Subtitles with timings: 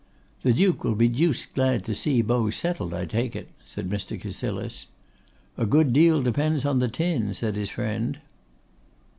[0.41, 4.19] 'The Duke will be deuced glad to see Beau settled, I take it,' said Mr.
[4.19, 4.87] Cassilis.
[5.59, 8.17] 'A good deal depends on the tin,' said his friend.